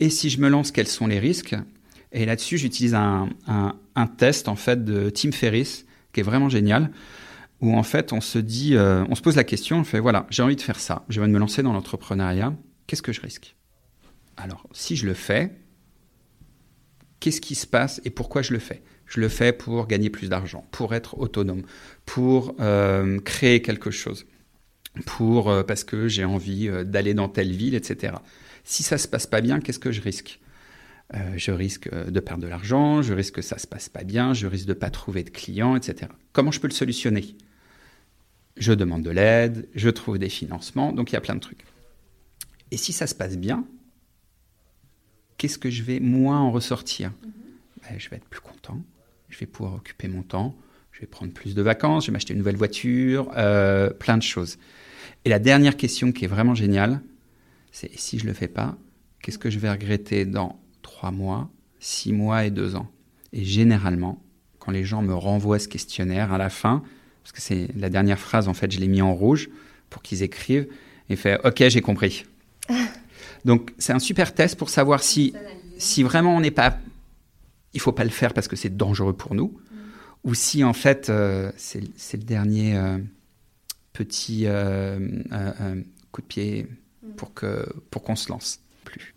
Et 0.00 0.10
si 0.10 0.30
je 0.30 0.40
me 0.40 0.48
lance, 0.48 0.72
quels 0.72 0.88
sont 0.88 1.06
les 1.06 1.18
risques? 1.18 1.54
Et 2.12 2.26
là-dessus, 2.26 2.58
j'utilise 2.58 2.94
un, 2.94 3.28
test 4.16 4.48
en 4.48 4.56
fait 4.56 4.84
de 4.84 5.10
Tim 5.10 5.32
Ferriss 5.32 5.84
qui 6.12 6.20
est 6.20 6.22
vraiment 6.22 6.48
génial, 6.48 6.90
où 7.60 7.76
en 7.76 7.82
fait 7.82 8.12
on 8.12 8.20
se 8.20 8.38
dit, 8.38 8.76
euh, 8.76 9.04
on 9.08 9.14
se 9.14 9.22
pose 9.22 9.36
la 9.36 9.44
question, 9.44 9.78
on 9.80 9.84
fait 9.84 10.00
voilà, 10.00 10.26
j'ai 10.30 10.42
envie 10.42 10.56
de 10.56 10.60
faire 10.60 10.80
ça, 10.80 11.04
je 11.08 11.20
vais 11.20 11.28
me 11.28 11.38
lancer 11.38 11.62
dans 11.62 11.72
l'entrepreneuriat, 11.72 12.54
qu'est-ce 12.86 13.02
que 13.02 13.12
je 13.12 13.20
risque? 13.20 13.56
Alors 14.36 14.66
si 14.72 14.96
je 14.96 15.06
le 15.06 15.14
fais, 15.14 15.52
qu'est-ce 17.20 17.40
qui 17.40 17.54
se 17.54 17.66
passe 17.66 18.00
et 18.04 18.10
pourquoi 18.10 18.42
je 18.42 18.52
le 18.52 18.58
fais? 18.58 18.82
Je 19.06 19.20
le 19.20 19.28
fais 19.28 19.52
pour 19.52 19.86
gagner 19.86 20.10
plus 20.10 20.28
d'argent, 20.28 20.66
pour 20.70 20.94
être 20.94 21.18
autonome, 21.18 21.62
pour 22.06 22.54
euh, 22.60 23.20
créer 23.20 23.60
quelque 23.60 23.90
chose 23.90 24.24
pour 25.06 25.50
euh, 25.50 25.62
parce 25.62 25.84
que 25.84 26.08
j'ai 26.08 26.24
envie 26.24 26.68
euh, 26.68 26.84
d'aller 26.84 27.14
dans 27.14 27.28
telle 27.28 27.52
ville, 27.52 27.74
etc. 27.74 28.14
Si 28.64 28.82
ça 28.82 28.98
se 28.98 29.08
passe 29.08 29.26
pas 29.26 29.40
bien, 29.40 29.60
qu'est-ce 29.60 29.78
que 29.78 29.92
je 29.92 30.00
risque? 30.00 30.40
Euh, 31.14 31.34
Je 31.36 31.52
risque 31.52 31.88
de 31.92 32.20
perdre 32.20 32.42
de 32.42 32.48
l'argent, 32.48 33.00
je 33.02 33.14
risque 33.14 33.36
que 33.36 33.42
ça 33.42 33.58
se 33.58 33.66
passe 33.66 33.88
pas 33.88 34.04
bien, 34.04 34.34
je 34.34 34.46
risque 34.46 34.66
de 34.66 34.74
pas 34.74 34.90
trouver 34.90 35.22
de 35.24 35.30
clients, 35.30 35.76
etc. 35.76 36.10
Comment 36.32 36.50
je 36.50 36.60
peux 36.60 36.68
le 36.68 36.74
solutionner? 36.74 37.36
Je 38.56 38.72
demande 38.72 39.02
de 39.02 39.10
l'aide, 39.10 39.68
je 39.74 39.88
trouve 39.88 40.18
des 40.18 40.28
financements, 40.28 40.92
donc 40.92 41.10
il 41.10 41.14
y 41.14 41.16
a 41.16 41.20
plein 41.20 41.34
de 41.36 41.40
trucs. 41.40 41.64
Et 42.70 42.76
si 42.76 42.92
ça 42.92 43.06
se 43.06 43.14
passe 43.14 43.38
bien, 43.38 43.64
qu'est-ce 45.38 45.58
que 45.58 45.70
je 45.70 45.82
vais 45.82 46.00
moins 46.00 46.40
en 46.40 46.50
ressortir? 46.50 47.12
Ben, 47.82 47.98
Je 47.98 48.10
vais 48.10 48.16
être 48.16 48.28
plus 48.28 48.40
content, 48.40 48.82
je 49.30 49.38
vais 49.38 49.46
pouvoir 49.46 49.76
occuper 49.76 50.08
mon 50.08 50.22
temps, 50.22 50.56
je 50.92 51.00
vais 51.00 51.06
prendre 51.06 51.32
plus 51.32 51.54
de 51.54 51.62
vacances, 51.62 52.04
je 52.04 52.10
vais 52.10 52.12
m'acheter 52.14 52.32
une 52.34 52.40
nouvelle 52.40 52.56
voiture, 52.56 53.30
plein 53.98 54.18
de 54.18 54.22
choses. 54.22 54.58
Et 55.24 55.28
la 55.28 55.38
dernière 55.38 55.76
question 55.76 56.12
qui 56.12 56.24
est 56.24 56.28
vraiment 56.28 56.54
géniale, 56.54 57.00
c'est 57.72 57.90
si 57.98 58.18
je 58.18 58.24
ne 58.24 58.28
le 58.28 58.34
fais 58.34 58.48
pas, 58.48 58.76
qu'est-ce 59.22 59.38
que 59.38 59.50
je 59.50 59.58
vais 59.58 59.70
regretter 59.70 60.24
dans 60.24 60.60
trois 60.82 61.10
mois, 61.10 61.50
six 61.80 62.12
mois 62.12 62.44
et 62.44 62.50
deux 62.50 62.76
ans? 62.76 62.90
Et 63.32 63.44
généralement, 63.44 64.22
quand 64.58 64.72
les 64.72 64.84
gens 64.84 65.02
me 65.02 65.14
renvoient 65.14 65.58
ce 65.58 65.68
questionnaire 65.68 66.32
à 66.32 66.38
la 66.38 66.50
fin, 66.50 66.82
parce 67.22 67.32
que 67.32 67.40
c'est 67.40 67.68
la 67.76 67.90
dernière 67.90 68.18
phrase, 68.18 68.48
en 68.48 68.54
fait, 68.54 68.72
je 68.72 68.80
l'ai 68.80 68.88
mis 68.88 69.02
en 69.02 69.14
rouge 69.14 69.50
pour 69.90 70.02
qu'ils 70.02 70.22
écrivent, 70.22 70.68
et 71.10 71.16
fait 71.16 71.38
OK, 71.44 71.62
j'ai 71.68 71.80
compris. 71.80 72.24
Donc 73.44 73.72
c'est 73.78 73.92
un 73.92 73.98
super 73.98 74.34
test 74.34 74.56
pour 74.56 74.68
savoir 74.68 75.02
si, 75.02 75.34
si 75.78 76.02
vraiment 76.02 76.36
on 76.36 76.40
n'est 76.40 76.50
pas, 76.50 76.78
il 77.72 77.80
faut 77.80 77.92
pas 77.92 78.04
le 78.04 78.10
faire 78.10 78.34
parce 78.34 78.48
que 78.48 78.56
c'est 78.56 78.76
dangereux 78.76 79.12
pour 79.12 79.34
nous, 79.34 79.58
mm. 79.70 79.76
ou 80.24 80.34
si 80.34 80.64
en 80.64 80.72
fait 80.72 81.08
euh, 81.10 81.52
c'est 81.56 81.80
le 81.80 82.24
dernier. 82.24 82.76
Euh, 82.76 82.98
petit 83.98 84.44
euh, 84.46 84.96
coup 86.12 86.20
de 86.20 86.26
pied 86.26 86.68
pour 87.16 87.34
que 87.34 87.66
pour 87.90 88.04
qu'on 88.04 88.14
se 88.14 88.28
lance 88.28 88.60
plus. 88.84 89.12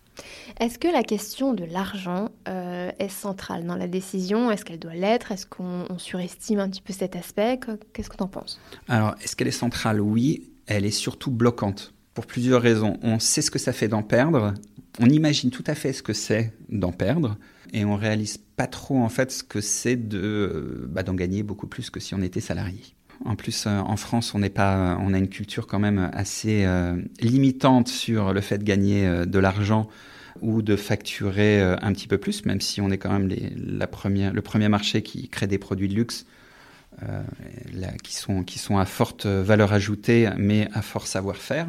Est-ce 0.60 0.80
que 0.80 0.88
la 0.88 1.04
question 1.04 1.54
de 1.54 1.66
l'argent 1.66 2.30
euh, 2.48 2.92
est 2.98 3.10
centrale 3.10 3.64
dans 3.68 3.76
la 3.76 3.88
décision? 3.88 4.50
Est-ce 4.50 4.66
qu'elle 4.66 4.80
doit 4.80 4.96
l'être? 4.96 5.32
Est-ce 5.32 5.46
qu'on 5.46 5.86
surestime 6.00 6.60
un 6.60 6.68
petit 6.68 6.82
peu 6.82 6.94
cet 6.94 7.16
aspect? 7.16 7.60
Qu'est-ce 7.94 8.10
que 8.10 8.18
tu 8.18 8.24
en 8.24 8.28
penses? 8.28 8.60
Alors, 8.88 9.14
est-ce 9.22 9.36
qu'elle 9.36 9.48
est 9.48 9.52
centrale? 9.52 10.02
Oui, 10.02 10.50
elle 10.66 10.84
est 10.84 10.90
surtout 10.92 11.30
bloquante 11.30 11.94
pour 12.16 12.26
plusieurs 12.26 12.62
raisons. 12.62 12.98
On 13.04 13.20
sait 13.20 13.44
ce 13.44 13.52
que 13.52 13.60
ça 13.60 13.74
fait 13.74 13.88
d'en 13.88 14.02
perdre, 14.02 14.56
on 15.00 15.10
imagine 15.10 15.52
tout 15.52 15.64
à 15.68 15.76
fait 15.76 15.94
ce 15.94 16.02
que 16.02 16.14
c'est 16.14 16.54
d'en 16.70 16.92
perdre, 16.92 17.38
et 17.72 17.86
on 17.86 17.96
réalise 17.96 18.38
pas 18.38 18.68
trop 18.68 18.98
en 18.98 19.10
fait 19.10 19.32
ce 19.32 19.44
que 19.44 19.62
c'est 19.62 19.96
de 19.96 20.88
bah, 20.90 21.04
d'en 21.04 21.14
gagner 21.14 21.44
beaucoup 21.44 21.68
plus 21.68 21.90
que 21.90 22.00
si 22.00 22.16
on 22.16 22.22
était 22.22 22.42
salarié. 22.42 22.82
En 23.26 23.36
plus, 23.36 23.66
euh, 23.68 23.78
en 23.80 23.98
France, 23.98 24.34
on 24.34 24.40
n'est 24.40 24.50
pas, 24.50 24.98
on 25.00 25.14
a 25.14 25.18
une 25.18 25.30
culture 25.30 25.68
quand 25.68 25.80
même 25.80 26.10
assez 26.14 26.66
euh, 26.66 27.00
limitante 27.20 27.88
sur 27.88 28.34
le 28.34 28.42
fait 28.42 28.58
de 28.58 28.64
gagner 28.64 29.06
euh, 29.06 29.26
de 29.26 29.40
l'argent 29.40 29.88
ou 30.42 30.62
de 30.62 30.76
facturer 30.76 31.62
un 31.62 31.94
petit 31.94 32.08
peu 32.08 32.18
plus, 32.18 32.46
même 32.46 32.62
si 32.62 32.82
on 32.82 32.90
est 32.90 32.98
quand 32.98 33.12
même 33.12 33.30
la 33.56 33.86
première, 33.86 34.34
le 34.34 34.42
premier 34.42 34.70
marché 34.70 35.04
qui 35.04 35.28
crée 35.28 35.46
des 35.46 35.60
produits 35.60 35.90
de 35.90 35.94
luxe 35.94 36.26
qui, 38.02 38.16
sont, 38.16 38.44
qui 38.44 38.58
sont 38.58 38.78
à 38.78 38.86
forte 38.86 39.28
valeur 39.28 39.74
ajoutée, 39.74 40.30
mais 40.38 40.68
à 40.74 40.82
fort 40.82 41.06
savoir-faire. 41.06 41.68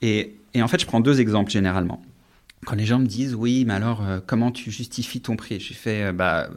Et, 0.00 0.36
et, 0.54 0.62
en 0.62 0.68
fait, 0.68 0.80
je 0.80 0.86
prends 0.86 1.00
deux 1.00 1.20
exemples 1.20 1.50
généralement. 1.50 2.02
Quand 2.66 2.76
les 2.76 2.84
gens 2.84 3.00
me 3.00 3.06
disent, 3.06 3.34
oui, 3.34 3.64
mais 3.66 3.74
alors, 3.74 4.04
comment 4.26 4.52
tu 4.52 4.70
justifies 4.70 5.22
ton 5.22 5.34
prix? 5.34 5.58
Je 5.58 5.72
fais, 5.72 6.12
bah, 6.12 6.50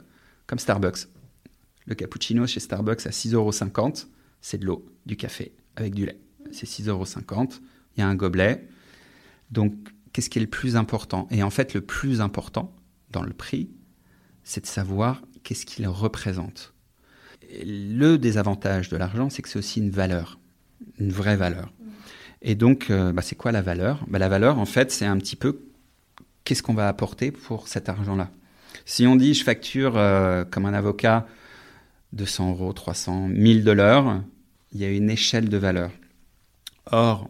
comme 0.46 0.60
Starbucks. 0.60 1.08
Le 1.92 1.96
cappuccino 1.96 2.48
chez 2.48 2.62
Starbucks 2.62 3.06
à 3.06 3.10
6,50 3.10 3.34
euros, 3.36 3.52
c'est 4.40 4.58
de 4.58 4.66
l'eau, 4.66 4.86
du 5.06 5.18
café 5.18 5.52
avec 5.76 5.94
du 5.94 6.06
lait. 6.06 6.22
C'est 6.54 6.66
6,50 6.66 6.88
euros. 6.88 7.06
Il 7.98 8.00
y 8.00 8.02
a 8.02 8.08
un 8.08 8.16
gobelet. 8.16 8.66
Donc, 9.52 9.74
qu'est-ce 10.14 10.30
qui 10.30 10.40
est 10.40 10.42
le 10.42 10.48
plus 10.48 10.78
important? 10.78 11.28
Et 11.32 11.44
en 11.44 11.50
fait, 11.50 11.74
le 11.74 11.82
plus 11.82 12.22
important 12.22 12.74
dans 13.10 13.24
le 13.24 13.34
prix, 13.34 13.72
c'est 14.46 14.62
de 14.62 14.68
savoir 14.68 15.22
qu'est-ce 15.44 15.66
qu'il 15.66 15.86
représente. 15.86 16.74
le 17.62 18.16
désavantage 18.16 18.88
de 18.88 18.96
l'argent, 18.96 19.30
c'est 19.30 19.42
que 19.42 19.50
c'est 19.50 19.60
aussi 19.60 19.82
une 19.82 19.90
valeur, 19.90 20.40
une 20.98 21.12
vraie 21.12 21.36
valeur. 21.36 21.74
Et 22.42 22.56
donc, 22.56 22.90
euh, 22.90 23.12
bah, 23.12 23.22
c'est 23.22 23.36
quoi 23.36 23.52
la 23.52 23.62
valeur? 23.62 24.06
Bah, 24.08 24.18
La 24.18 24.30
valeur, 24.30 24.60
en 24.60 24.66
fait, 24.66 24.94
c'est 24.94 25.06
un 25.06 25.18
petit 25.18 25.36
peu 25.36 25.60
qu'est-ce 26.46 26.64
qu'on 26.64 26.74
va 26.74 26.88
apporter 26.88 27.32
pour 27.32 27.68
cet 27.68 27.90
argent-là. 27.90 28.32
Si 28.86 29.06
on 29.06 29.18
dit 29.18 29.34
je 29.34 29.44
facture 29.44 29.98
euh, 29.98 30.46
comme 30.46 30.66
un 30.66 30.74
avocat 30.74 31.28
200 32.14 32.52
euros, 32.52 32.74
300, 32.74 33.28
1000 33.30 33.64
dollars, 33.64 34.24
il 34.72 34.80
y 34.80 34.86
a 34.86 34.92
une 34.92 35.10
échelle 35.10 35.50
de 35.50 35.58
valeur. 35.58 35.92
Or, 36.86 37.30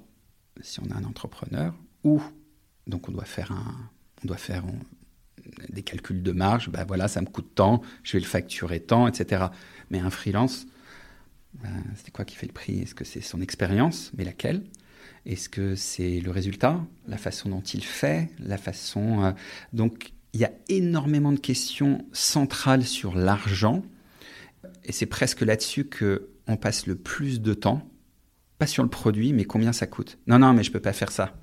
si 0.61 0.79
on 0.79 0.89
a 0.91 0.95
un 0.95 1.03
entrepreneur, 1.03 1.73
ou 2.03 2.21
donc 2.87 3.09
on 3.09 3.11
doit 3.11 3.25
faire 3.25 3.51
un, 3.51 3.89
on 4.23 4.27
doit 4.27 4.37
faire 4.37 4.63
des 5.69 5.83
calculs 5.83 6.21
de 6.21 6.31
marge, 6.31 6.69
ben 6.69 6.85
voilà, 6.85 7.07
ça 7.07 7.21
me 7.21 7.25
coûte 7.27 7.51
tant, 7.55 7.81
je 8.03 8.13
vais 8.13 8.19
le 8.19 8.25
facturer 8.25 8.79
tant, 8.79 9.07
etc. 9.07 9.45
Mais 9.89 9.99
un 9.99 10.09
freelance, 10.09 10.67
ben, 11.55 11.83
c'est 11.95 12.11
quoi 12.11 12.25
qui 12.25 12.35
fait 12.35 12.47
le 12.47 12.53
prix? 12.53 12.79
Est-ce 12.79 12.95
que 12.95 13.03
c'est 13.03 13.21
son 13.21 13.41
expérience? 13.41 14.11
Mais 14.17 14.23
laquelle? 14.23 14.63
Est-ce 15.25 15.49
que 15.49 15.75
c'est 15.75 16.19
le 16.19 16.31
résultat? 16.31 16.83
La 17.07 17.17
façon 17.17 17.49
dont 17.49 17.61
il 17.61 17.83
fait? 17.83 18.29
La 18.39 18.57
façon. 18.57 19.23
Euh, 19.23 19.31
donc, 19.73 20.13
il 20.33 20.39
y 20.39 20.45
a 20.45 20.51
énormément 20.69 21.31
de 21.31 21.39
questions 21.39 22.05
centrales 22.13 22.85
sur 22.85 23.15
l'argent. 23.15 23.83
Et 24.85 24.91
c'est 24.91 25.05
presque 25.05 25.41
là-dessus 25.41 25.89
qu'on 25.89 26.57
passe 26.57 26.87
le 26.87 26.95
plus 26.95 27.41
de 27.41 27.53
temps. 27.53 27.87
Pas 28.57 28.67
sur 28.67 28.83
le 28.83 28.89
produit, 28.89 29.33
mais 29.33 29.45
combien 29.45 29.73
ça 29.73 29.87
coûte. 29.87 30.17
Non, 30.27 30.39
non, 30.39 30.53
mais 30.53 30.63
je 30.63 30.71
peux 30.71 30.79
pas 30.79 30.93
faire 30.93 31.11
ça. 31.11 31.35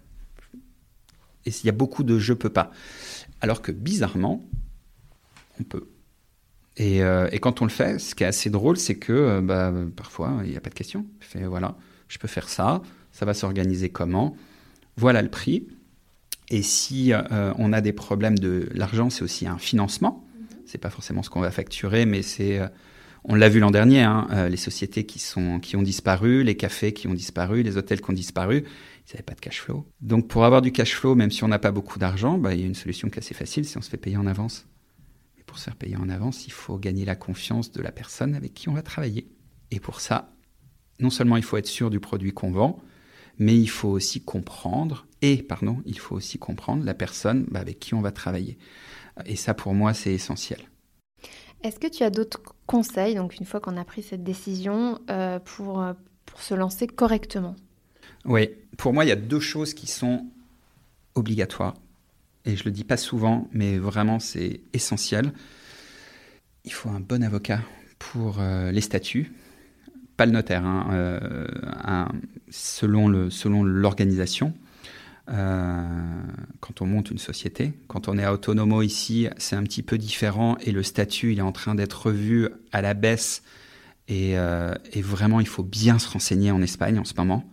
Et 1.46 1.50
il 1.50 1.66
y 1.66 1.68
a 1.68 1.72
beaucoup 1.72 2.02
de 2.02 2.18
je 2.18 2.32
peux 2.32 2.50
pas. 2.50 2.70
Alors 3.40 3.62
que 3.62 3.72
bizarrement, 3.72 4.44
on 5.60 5.64
peut. 5.64 5.88
Et, 6.76 7.02
euh, 7.02 7.28
et, 7.32 7.40
quand 7.40 7.60
on 7.60 7.64
le 7.64 7.70
fait, 7.70 7.98
ce 7.98 8.14
qui 8.14 8.22
est 8.22 8.26
assez 8.26 8.50
drôle, 8.50 8.76
c'est 8.76 8.94
que 8.94 9.12
euh, 9.12 9.40
bah, 9.40 9.72
parfois, 9.96 10.40
il 10.44 10.50
n'y 10.50 10.56
a 10.56 10.60
pas 10.60 10.70
de 10.70 10.74
question. 10.74 11.06
Je 11.20 11.26
fais, 11.26 11.44
voilà, 11.44 11.76
je 12.06 12.18
peux 12.18 12.28
faire 12.28 12.48
ça, 12.48 12.82
ça 13.10 13.24
va 13.26 13.34
s'organiser 13.34 13.88
comment, 13.88 14.36
voilà 14.96 15.22
le 15.22 15.28
prix. 15.28 15.66
Et 16.50 16.62
si 16.62 17.12
euh, 17.12 17.52
on 17.58 17.72
a 17.72 17.80
des 17.80 17.92
problèmes 17.92 18.38
de 18.38 18.68
l'argent, 18.72 19.10
c'est 19.10 19.22
aussi 19.22 19.48
un 19.48 19.58
financement. 19.58 20.24
C'est 20.66 20.78
pas 20.78 20.90
forcément 20.90 21.24
ce 21.24 21.30
qu'on 21.30 21.40
va 21.40 21.50
facturer, 21.50 22.06
mais 22.06 22.22
c'est, 22.22 22.60
on 23.24 23.34
l'a 23.34 23.48
vu 23.48 23.60
l'an 23.60 23.70
dernier, 23.70 24.02
hein, 24.02 24.48
les 24.48 24.56
sociétés 24.56 25.04
qui 25.04 25.20
ont 25.36 25.82
disparu, 25.82 26.42
les 26.44 26.56
cafés 26.56 26.92
qui 26.92 27.08
ont 27.08 27.14
disparu, 27.14 27.62
les 27.62 27.76
hôtels 27.76 28.00
qui 28.00 28.10
ont 28.10 28.14
disparu 28.14 28.64
ils 29.08 29.14
n'avaient 29.14 29.22
pas 29.22 29.34
de 29.34 29.40
cash 29.40 29.62
flow. 29.62 29.86
Donc 30.02 30.28
pour 30.28 30.44
avoir 30.44 30.60
du 30.60 30.70
cash 30.70 30.94
flow, 30.94 31.14
même 31.14 31.30
si 31.30 31.42
on 31.42 31.48
n'a 31.48 31.58
pas 31.58 31.70
beaucoup 31.70 31.98
d'argent, 31.98 32.36
bah, 32.36 32.54
il 32.54 32.60
y 32.60 32.62
a 32.62 32.66
une 32.66 32.74
solution 32.74 33.08
qui 33.08 33.16
est 33.16 33.20
assez 33.20 33.34
facile, 33.34 33.64
c'est 33.64 33.78
on 33.78 33.82
se 33.82 33.88
fait 33.88 33.96
payer 33.96 34.18
en 34.18 34.26
avance. 34.26 34.66
Mais 35.36 35.42
pour 35.44 35.58
se 35.58 35.64
faire 35.64 35.76
payer 35.76 35.96
en 35.96 36.10
avance, 36.10 36.46
il 36.46 36.52
faut 36.52 36.76
gagner 36.76 37.06
la 37.06 37.16
confiance 37.16 37.72
de 37.72 37.80
la 37.80 37.90
personne 37.90 38.34
avec 38.34 38.52
qui 38.52 38.68
on 38.68 38.74
va 38.74 38.82
travailler. 38.82 39.26
Et 39.70 39.80
pour 39.80 40.00
ça, 40.00 40.34
non 41.00 41.08
seulement 41.08 41.38
il 41.38 41.42
faut 41.42 41.56
être 41.56 41.66
sûr 41.66 41.88
du 41.88 42.00
produit 42.00 42.32
qu'on 42.32 42.50
vend, 42.50 42.82
mais 43.38 43.56
il 43.56 43.68
faut 43.68 43.88
aussi 43.88 44.20
comprendre, 44.20 45.06
et 45.22 45.42
pardon, 45.42 45.80
il 45.86 45.98
faut 45.98 46.16
aussi 46.16 46.38
comprendre 46.38 46.84
la 46.84 46.94
personne 46.94 47.46
bah, 47.50 47.60
avec 47.60 47.78
qui 47.78 47.94
on 47.94 48.02
va 48.02 48.12
travailler. 48.12 48.58
Et 49.24 49.36
ça, 49.36 49.54
pour 49.54 49.72
moi, 49.72 49.94
c'est 49.94 50.12
essentiel. 50.12 50.60
Est-ce 51.62 51.80
que 51.80 51.88
tu 51.88 52.04
as 52.04 52.10
d'autres 52.10 52.40
conseils, 52.66 53.14
donc 53.14 53.36
une 53.38 53.46
fois 53.46 53.60
qu'on 53.60 53.76
a 53.76 53.84
pris 53.84 54.02
cette 54.02 54.22
décision, 54.22 55.00
euh, 55.10 55.38
pour, 55.40 55.82
euh, 55.82 55.92
pour 56.26 56.40
se 56.40 56.54
lancer 56.54 56.86
correctement? 56.86 57.56
Oui, 58.24 58.50
pour 58.76 58.92
moi, 58.92 59.04
il 59.04 59.08
y 59.08 59.12
a 59.12 59.16
deux 59.16 59.40
choses 59.40 59.74
qui 59.74 59.86
sont 59.86 60.26
obligatoires. 61.14 61.74
Et 62.44 62.56
je 62.56 62.64
le 62.64 62.70
dis 62.70 62.84
pas 62.84 62.96
souvent, 62.96 63.48
mais 63.52 63.78
vraiment, 63.78 64.20
c'est 64.20 64.60
essentiel. 64.72 65.32
Il 66.64 66.72
faut 66.72 66.90
un 66.90 67.00
bon 67.00 67.24
avocat 67.24 67.60
pour 67.98 68.40
euh, 68.40 68.70
les 68.70 68.80
statuts, 68.80 69.32
pas 70.16 70.26
le 70.26 70.32
notaire, 70.32 70.64
hein, 70.64 72.08
selon 72.50 73.08
l'organisation. 73.64 74.54
Euh, 75.30 76.22
quand 76.60 76.80
on 76.80 76.86
monte 76.86 77.10
une 77.10 77.18
société, 77.18 77.74
quand 77.86 78.08
on 78.08 78.16
est 78.18 78.26
autonomo 78.26 78.82
ici, 78.82 79.28
c'est 79.36 79.56
un 79.56 79.62
petit 79.62 79.82
peu 79.82 79.98
différent 79.98 80.56
et 80.60 80.72
le 80.72 80.82
statut 80.82 81.32
il 81.32 81.38
est 81.38 81.42
en 81.42 81.52
train 81.52 81.74
d'être 81.74 82.06
revu 82.06 82.48
à 82.72 82.80
la 82.80 82.94
baisse 82.94 83.42
et, 84.08 84.30
et, 84.32 85.02
vraiment 85.02 85.38
il 85.38 85.46
faut 85.46 85.62
bien 85.62 85.98
se 85.98 86.08
renseigner 86.08 86.50
en 86.50 86.62
Espagne 86.62 86.98
en 86.98 87.04
ce 87.04 87.12
moment 87.14 87.44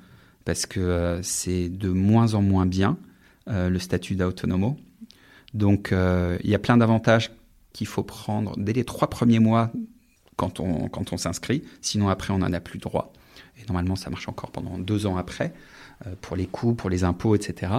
parce 0.46 0.68
que 0.68 0.80
euh, 0.80 1.22
c'est 1.24 1.70
de 1.70 1.90
moins 1.90 2.36
en 2.36 2.42
moins 2.42 2.66
bien 2.66 2.98
euh, 3.50 3.70
le 3.70 3.80
statut 3.80 4.16
d'autonomo. 4.16 4.78
Donc 5.54 5.92
euh, 5.92 6.38
il 6.44 6.50
y 6.50 6.56
a 6.56 6.60
plein 6.60 6.78
d'avantages 6.78 7.32
qu'il 7.74 7.88
faut 7.88 8.04
prendre 8.04 8.54
dès 8.58 8.74
les 8.74 8.86
trois 8.86 9.10
premiers 9.10 9.40
mois 9.40 9.72
quand 10.38 10.60
on, 10.60 10.88
quand 10.88 11.12
on 11.12 11.18
s'inscrit, 11.18 11.64
sinon 11.82 12.10
après 12.10 12.32
on 12.32 12.38
n'en 12.38 12.54
a 12.54 12.60
plus 12.60 12.80
droit. 12.80 13.12
Et 13.58 13.66
normalement 13.68 13.96
ça 13.96 14.10
marche 14.10 14.30
encore 14.30 14.52
pendant 14.52 14.78
deux 14.78 15.06
ans 15.06 15.18
après, 15.18 15.54
pour 16.22 16.36
les 16.36 16.48
coûts, 16.48 16.76
pour 16.76 16.90
les 16.90 17.04
impôts, 17.04 17.36
etc. 17.36 17.72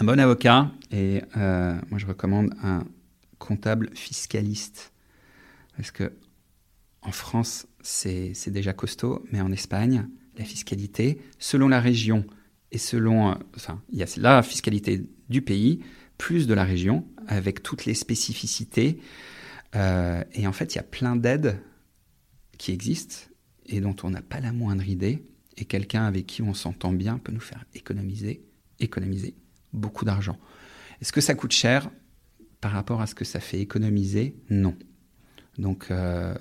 Un 0.00 0.04
bon 0.04 0.18
avocat, 0.20 0.70
et 0.90 1.22
moi 1.34 1.98
je 1.98 2.06
recommande 2.06 2.54
un 2.62 2.84
comptable 3.38 3.90
fiscaliste, 3.94 4.92
parce 5.76 5.90
que 5.90 6.12
en 7.02 7.12
France 7.12 7.66
c'est 7.82 8.50
déjà 8.50 8.72
costaud, 8.72 9.24
mais 9.32 9.40
en 9.40 9.52
Espagne, 9.52 10.06
la 10.36 10.44
fiscalité 10.44 11.20
selon 11.38 11.68
la 11.68 11.80
région 11.80 12.24
et 12.72 12.78
selon, 12.78 13.30
euh, 13.30 13.34
enfin, 13.54 13.82
il 13.90 13.98
y 13.98 14.02
a 14.02 14.06
la 14.16 14.42
fiscalité 14.42 15.02
du 15.28 15.42
pays 15.42 15.80
plus 16.18 16.46
de 16.46 16.54
la 16.54 16.64
région 16.64 17.06
avec 17.26 17.62
toutes 17.62 17.84
les 17.84 17.94
spécificités. 17.94 18.98
Euh, 19.74 20.24
et 20.32 20.46
en 20.46 20.52
fait, 20.52 20.74
il 20.74 20.76
y 20.76 20.80
a 20.80 20.84
plein 20.84 21.16
d'aides 21.16 21.58
qui 22.58 22.72
existent 22.72 23.16
et 23.66 23.80
dont 23.80 23.96
on 24.02 24.10
n'a 24.10 24.22
pas 24.22 24.40
la 24.40 24.52
moindre 24.52 24.88
idée. 24.88 25.22
Et 25.62 25.64
quelqu'un 25.64 26.06
avec 26.06 26.26
qui 26.26 26.42
on 26.42 26.54
s'entend 26.54 26.92
bien 26.92 27.18
peut 27.18 27.30
nous 27.30 27.38
faire 27.38 27.64
économiser, 27.72 28.42
économiser 28.80 29.36
beaucoup 29.72 30.04
d'argent. 30.04 30.36
Est-ce 31.00 31.12
que 31.12 31.20
ça 31.20 31.36
coûte 31.36 31.52
cher 31.52 31.88
par 32.60 32.72
rapport 32.72 33.00
à 33.00 33.06
ce 33.06 33.14
que 33.14 33.24
ça 33.24 33.38
fait 33.38 33.60
économiser? 33.60 34.34
Non. 34.50 34.74
Donc, 35.58 35.92
euh, 35.92 36.34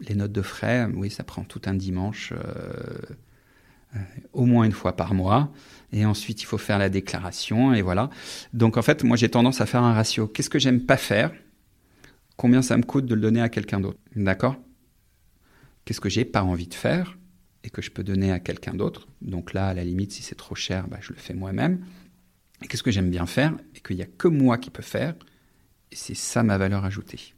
les 0.00 0.14
notes 0.14 0.32
de 0.32 0.40
frais, 0.40 0.88
oui, 0.94 1.10
ça 1.10 1.22
prend 1.22 1.44
tout 1.44 1.60
un 1.66 1.74
dimanche. 1.74 2.32
Euh, 2.32 3.98
au 4.32 4.46
moins 4.46 4.64
une 4.64 4.72
fois 4.72 4.96
par 4.96 5.12
mois. 5.12 5.52
Et 5.92 6.06
ensuite, 6.06 6.40
il 6.40 6.46
faut 6.46 6.56
faire 6.56 6.78
la 6.78 6.88
déclaration. 6.88 7.74
Et 7.74 7.82
voilà. 7.82 8.08
Donc, 8.54 8.78
en 8.78 8.82
fait, 8.82 9.04
moi, 9.04 9.18
j'ai 9.18 9.28
tendance 9.28 9.60
à 9.60 9.66
faire 9.66 9.82
un 9.82 9.92
ratio. 9.92 10.28
Qu'est-ce 10.28 10.48
que 10.48 10.58
j'aime 10.58 10.86
pas 10.86 10.96
faire? 10.96 11.30
Combien 12.38 12.62
ça 12.62 12.78
me 12.78 12.84
coûte 12.84 13.04
de 13.04 13.14
le 13.14 13.20
donner 13.20 13.42
à 13.42 13.50
quelqu'un 13.50 13.80
d'autre? 13.80 13.98
D'accord? 14.16 14.56
Qu'est-ce 15.84 16.00
que 16.00 16.08
j'ai 16.08 16.24
pas 16.24 16.42
envie 16.42 16.68
de 16.68 16.72
faire? 16.72 17.18
Et 17.64 17.70
que 17.70 17.82
je 17.82 17.90
peux 17.90 18.02
donner 18.02 18.32
à 18.32 18.40
quelqu'un 18.40 18.74
d'autre 18.74 19.08
Donc 19.20 19.52
là, 19.52 19.68
à 19.68 19.74
la 19.74 19.84
limite, 19.84 20.12
si 20.12 20.22
c'est 20.22 20.34
trop 20.34 20.54
cher, 20.54 20.88
bah, 20.88 20.98
je 21.00 21.12
le 21.12 21.18
fais 21.18 21.34
moi-même. 21.34 21.84
Et 22.62 22.68
qu'est-ce 22.68 22.82
que 22.82 22.90
j'aime 22.90 23.10
bien 23.10 23.26
faire 23.26 23.54
et 23.74 23.80
qu'il 23.80 23.96
n'y 23.96 24.02
a 24.02 24.06
que 24.06 24.28
moi 24.28 24.58
qui 24.58 24.70
peux 24.70 24.82
faire 24.82 25.14
Et 25.90 25.96
c'est 25.96 26.14
ça 26.14 26.42
ma 26.42 26.58
valeur 26.58 26.84
ajoutée. 26.84 27.34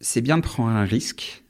C'est 0.00 0.20
bien 0.20 0.36
de 0.36 0.42
prendre 0.42 0.70
un 0.70 0.84
risque 0.84 1.42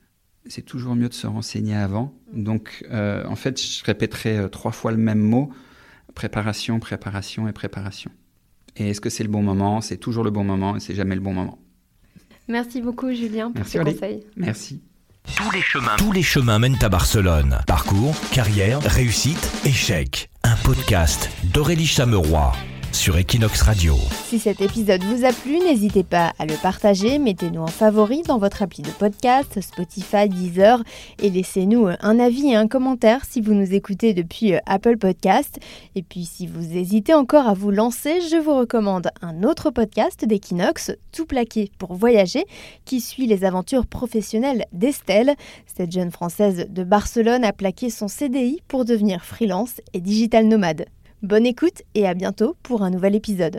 c'est 0.49 0.63
toujours 0.63 0.95
mieux 0.95 1.09
de 1.09 1.15
se 1.15 1.27
renseigner 1.27 1.75
avant. 1.75 2.15
Donc, 2.33 2.85
euh, 2.91 3.25
en 3.27 3.37
fait, 3.37 3.61
je 3.61 3.85
répéterai 3.85 4.39
euh, 4.39 4.49
trois 4.49 4.73
fois 4.73 4.93
le 4.93 4.99
même 4.99 5.19
mot 5.19 5.51
préparation, 6.15 6.81
préparation 6.81 7.49
et 7.49 7.53
préparation. 7.53 8.11
Et 8.77 8.91
est-ce 8.91 9.01
que 9.01 9.11
c'est 9.11 9.25
le 9.25 9.29
bon 9.29 9.43
moment? 9.43 9.81
C'est 9.81 9.97
toujours 9.97 10.25
le 10.25 10.31
bon 10.31 10.45
moment 10.45 10.77
et 10.77 10.81
c'est 10.81 10.95
jamais 10.95 11.15
le 11.15 11.21
bon 11.21 11.33
moment. 11.33 11.59
Merci 12.49 12.81
beaucoup, 12.81 13.13
Julien, 13.13 13.47
pour 13.51 13.57
Merci, 13.57 13.73
ces 13.73 13.79
conseils. 13.81 14.27
Merci. 14.37 14.83
Tous 15.35 16.13
les 16.13 16.23
chemins, 16.23 16.59
mènent 16.59 16.79
à 16.83 16.89
Barcelone. 16.89 17.59
Parcours, 17.67 18.15
carrière, 18.31 18.81
réussite, 18.83 19.51
échec. 19.65 20.31
Un 20.45 20.57
podcast 20.57 21.31
d'Aurélie 21.45 21.87
Chameroy 21.87 22.53
sur 22.97 23.19
Equinox 23.19 23.61
Radio. 23.61 23.95
Si 24.25 24.39
cet 24.39 24.63
épisode 24.63 25.03
vous 25.05 25.27
a 25.27 25.33
plu, 25.33 25.59
n'hésitez 25.59 26.03
pas 26.03 26.33
à 26.39 26.47
le 26.47 26.55
partager, 26.63 27.19
mettez-nous 27.19 27.61
en 27.61 27.67
favori 27.67 28.23
dans 28.23 28.39
votre 28.39 28.63
appli 28.63 28.83
de 28.83 28.91
podcast, 28.91 29.61
Spotify, 29.61 30.29
Deezer, 30.29 30.83
et 31.23 31.29
laissez-nous 31.29 31.89
un 32.01 32.19
avis 32.19 32.49
et 32.49 32.57
un 32.57 32.67
commentaire 32.69 33.25
si 33.29 33.43
vous 33.43 33.53
nous 33.53 33.75
écoutez 33.75 34.15
depuis 34.15 34.55
euh, 34.55 34.61
Apple 34.65 34.97
Podcast. 34.97 35.59
Et 35.95 36.03
puis 36.03 36.25
si 36.25 36.47
vous 36.47 36.77
hésitez 36.77 37.13
encore 37.13 37.47
à 37.47 37.55
vous 37.55 37.71
lancer, 37.71 38.21
je 38.23 38.37
vous 38.37 38.57
recommande 38.57 39.11
un 39.21 39.43
autre 39.43 39.71
podcast 39.71 40.25
d'Equinox, 40.25 40.93
Tout 41.13 41.27
plaqué 41.27 41.71
pour 41.79 41.95
voyager, 41.95 42.47
qui 42.87 43.03
suit 43.03 43.27
les 43.27 43.45
aventures 43.45 43.87
professionnelles 43.87 44.65
d'Estelle. 44.73 45.35
Cette 45.77 45.93
jeune 45.93 46.11
Française 46.11 46.67
de 46.71 46.83
Barcelone 46.83 47.45
a 47.45 47.53
plaqué 47.53 47.91
son 47.91 48.09
CDI 48.09 48.63
pour 48.69 48.87
devenir 48.87 49.25
freelance 49.25 49.83
et 49.93 50.01
digital 50.01 50.47
nomade. 50.47 50.87
Bonne 51.23 51.47
écoute 51.47 51.83
et 51.95 52.07
à 52.07 52.13
bientôt 52.13 52.57
pour 52.63 52.83
un 52.83 52.91
nouvel 52.91 53.15
épisode. 53.15 53.59